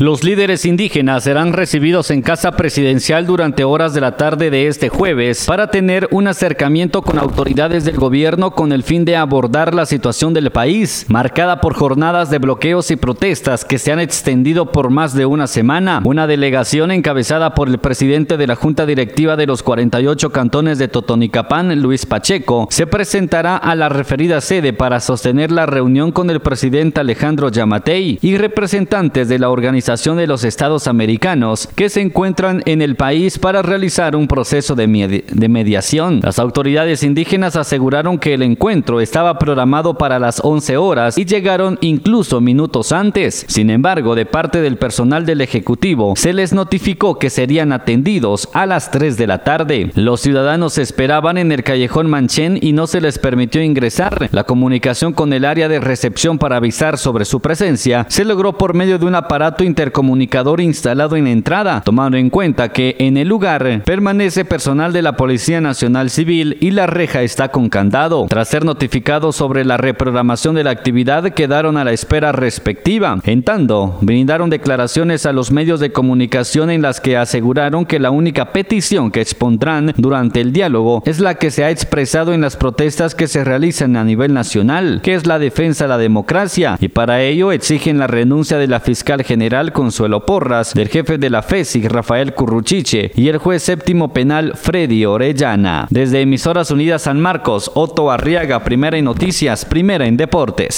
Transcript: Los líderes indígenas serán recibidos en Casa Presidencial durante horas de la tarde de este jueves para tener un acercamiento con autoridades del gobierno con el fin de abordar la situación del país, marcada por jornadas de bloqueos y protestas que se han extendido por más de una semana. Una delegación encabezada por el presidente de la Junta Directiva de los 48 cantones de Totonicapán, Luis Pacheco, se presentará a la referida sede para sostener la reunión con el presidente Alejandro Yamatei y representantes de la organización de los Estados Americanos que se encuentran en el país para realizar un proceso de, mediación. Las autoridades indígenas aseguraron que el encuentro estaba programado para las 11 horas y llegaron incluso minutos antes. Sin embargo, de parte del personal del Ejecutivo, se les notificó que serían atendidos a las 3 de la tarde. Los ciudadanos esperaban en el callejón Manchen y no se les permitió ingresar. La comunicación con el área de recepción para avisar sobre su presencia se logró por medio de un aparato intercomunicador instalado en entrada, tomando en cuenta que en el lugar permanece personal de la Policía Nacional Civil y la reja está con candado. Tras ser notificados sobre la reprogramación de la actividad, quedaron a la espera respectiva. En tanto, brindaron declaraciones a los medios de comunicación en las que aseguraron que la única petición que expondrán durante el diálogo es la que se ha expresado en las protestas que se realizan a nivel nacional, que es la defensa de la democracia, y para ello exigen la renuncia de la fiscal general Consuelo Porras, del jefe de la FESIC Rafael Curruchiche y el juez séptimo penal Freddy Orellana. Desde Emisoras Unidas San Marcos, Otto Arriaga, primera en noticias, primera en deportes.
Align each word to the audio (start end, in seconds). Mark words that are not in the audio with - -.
Los 0.00 0.24
líderes 0.24 0.64
indígenas 0.64 1.22
serán 1.22 1.52
recibidos 1.52 2.10
en 2.10 2.20
Casa 2.20 2.56
Presidencial 2.56 3.26
durante 3.26 3.62
horas 3.62 3.94
de 3.94 4.00
la 4.00 4.16
tarde 4.16 4.50
de 4.50 4.66
este 4.66 4.88
jueves 4.88 5.44
para 5.46 5.70
tener 5.70 6.08
un 6.10 6.26
acercamiento 6.26 7.00
con 7.00 7.16
autoridades 7.16 7.84
del 7.84 7.96
gobierno 7.96 8.56
con 8.56 8.72
el 8.72 8.82
fin 8.82 9.04
de 9.04 9.14
abordar 9.14 9.72
la 9.72 9.86
situación 9.86 10.34
del 10.34 10.50
país, 10.50 11.06
marcada 11.08 11.60
por 11.60 11.74
jornadas 11.74 12.28
de 12.28 12.40
bloqueos 12.40 12.90
y 12.90 12.96
protestas 12.96 13.64
que 13.64 13.78
se 13.78 13.92
han 13.92 14.00
extendido 14.00 14.72
por 14.72 14.90
más 14.90 15.14
de 15.14 15.26
una 15.26 15.46
semana. 15.46 16.02
Una 16.04 16.26
delegación 16.26 16.90
encabezada 16.90 17.54
por 17.54 17.68
el 17.68 17.78
presidente 17.78 18.36
de 18.36 18.48
la 18.48 18.56
Junta 18.56 18.86
Directiva 18.86 19.36
de 19.36 19.46
los 19.46 19.62
48 19.62 20.32
cantones 20.32 20.78
de 20.78 20.88
Totonicapán, 20.88 21.80
Luis 21.80 22.04
Pacheco, 22.04 22.66
se 22.68 22.88
presentará 22.88 23.56
a 23.56 23.76
la 23.76 23.88
referida 23.88 24.40
sede 24.40 24.72
para 24.72 24.98
sostener 24.98 25.52
la 25.52 25.66
reunión 25.66 26.10
con 26.10 26.30
el 26.30 26.40
presidente 26.40 26.98
Alejandro 26.98 27.48
Yamatei 27.48 28.18
y 28.20 28.36
representantes 28.38 29.28
de 29.28 29.38
la 29.38 29.50
organización 29.50 29.83
de 29.84 30.26
los 30.26 30.44
Estados 30.44 30.88
Americanos 30.88 31.68
que 31.74 31.90
se 31.90 32.00
encuentran 32.00 32.62
en 32.64 32.80
el 32.80 32.96
país 32.96 33.38
para 33.38 33.60
realizar 33.60 34.16
un 34.16 34.26
proceso 34.26 34.74
de, 34.74 34.86
mediación. 34.86 36.20
Las 36.22 36.38
autoridades 36.38 37.02
indígenas 37.02 37.54
aseguraron 37.54 38.18
que 38.18 38.32
el 38.32 38.42
encuentro 38.42 39.02
estaba 39.02 39.38
programado 39.38 39.98
para 39.98 40.18
las 40.18 40.40
11 40.42 40.78
horas 40.78 41.18
y 41.18 41.26
llegaron 41.26 41.76
incluso 41.82 42.40
minutos 42.40 42.92
antes. 42.92 43.44
Sin 43.46 43.68
embargo, 43.68 44.14
de 44.14 44.24
parte 44.24 44.62
del 44.62 44.78
personal 44.78 45.26
del 45.26 45.42
Ejecutivo, 45.42 46.14
se 46.16 46.32
les 46.32 46.54
notificó 46.54 47.18
que 47.18 47.28
serían 47.28 47.70
atendidos 47.70 48.48
a 48.54 48.64
las 48.64 48.90
3 48.90 49.18
de 49.18 49.26
la 49.26 49.44
tarde. 49.44 49.90
Los 49.94 50.22
ciudadanos 50.22 50.78
esperaban 50.78 51.36
en 51.36 51.52
el 51.52 51.62
callejón 51.62 52.08
Manchen 52.08 52.58
y 52.60 52.72
no 52.72 52.86
se 52.86 53.02
les 53.02 53.18
permitió 53.18 53.62
ingresar. 53.62 54.30
La 54.32 54.44
comunicación 54.44 55.12
con 55.12 55.34
el 55.34 55.44
área 55.44 55.68
de 55.68 55.80
recepción 55.80 56.38
para 56.38 56.56
avisar 56.56 56.96
sobre 56.96 57.26
su 57.26 57.40
presencia 57.40 58.06
se 58.08 58.24
logró 58.24 58.56
por 58.56 58.72
medio 58.72 58.98
de 58.98 59.04
un 59.04 59.14
aparato 59.14 59.62
intercomunicador 59.74 60.60
instalado 60.60 61.16
en 61.16 61.26
entrada, 61.26 61.82
tomando 61.84 62.16
en 62.16 62.30
cuenta 62.30 62.68
que 62.68 62.94
en 63.00 63.16
el 63.16 63.26
lugar 63.26 63.82
permanece 63.84 64.44
personal 64.44 64.92
de 64.92 65.02
la 65.02 65.16
Policía 65.16 65.60
Nacional 65.60 66.10
Civil 66.10 66.56
y 66.60 66.70
la 66.70 66.86
reja 66.86 67.22
está 67.22 67.48
con 67.48 67.68
candado. 67.68 68.26
Tras 68.28 68.46
ser 68.46 68.64
notificados 68.64 69.34
sobre 69.34 69.64
la 69.64 69.76
reprogramación 69.76 70.54
de 70.54 70.62
la 70.62 70.70
actividad, 70.70 71.32
quedaron 71.32 71.76
a 71.76 71.82
la 71.82 71.90
espera 71.90 72.30
respectiva. 72.30 73.18
En 73.24 73.42
tanto, 73.42 73.98
brindaron 74.00 74.48
declaraciones 74.48 75.26
a 75.26 75.32
los 75.32 75.50
medios 75.50 75.80
de 75.80 75.90
comunicación 75.90 76.70
en 76.70 76.80
las 76.80 77.00
que 77.00 77.16
aseguraron 77.16 77.84
que 77.84 77.98
la 77.98 78.12
única 78.12 78.52
petición 78.52 79.10
que 79.10 79.22
expondrán 79.22 79.92
durante 79.96 80.40
el 80.40 80.52
diálogo 80.52 81.02
es 81.04 81.18
la 81.18 81.34
que 81.34 81.50
se 81.50 81.64
ha 81.64 81.70
expresado 81.70 82.32
en 82.32 82.42
las 82.42 82.56
protestas 82.56 83.16
que 83.16 83.26
se 83.26 83.42
realizan 83.42 83.96
a 83.96 84.04
nivel 84.04 84.32
nacional, 84.34 85.00
que 85.02 85.14
es 85.14 85.26
la 85.26 85.40
defensa 85.40 85.84
de 85.84 85.88
la 85.88 85.98
democracia, 85.98 86.76
y 86.80 86.88
para 86.88 87.22
ello 87.22 87.50
exigen 87.50 87.98
la 87.98 88.06
renuncia 88.06 88.56
de 88.56 88.68
la 88.68 88.78
fiscal 88.78 89.24
general 89.24 89.63
Consuelo 89.72 90.26
Porras, 90.26 90.74
del 90.74 90.88
jefe 90.88 91.18
de 91.18 91.30
la 91.30 91.42
FESIC 91.42 91.86
Rafael 91.86 92.34
Curruchiche 92.34 93.12
y 93.14 93.28
el 93.28 93.38
juez 93.38 93.62
séptimo 93.62 94.12
penal 94.12 94.52
Freddy 94.56 95.04
Orellana. 95.04 95.86
Desde 95.90 96.20
Emisoras 96.20 96.70
Unidas 96.70 97.02
San 97.02 97.20
Marcos, 97.20 97.70
Otto 97.74 98.10
Arriaga, 98.10 98.64
primera 98.64 98.96
en 98.96 99.04
noticias, 99.04 99.64
primera 99.64 100.06
en 100.06 100.16
deportes. 100.16 100.74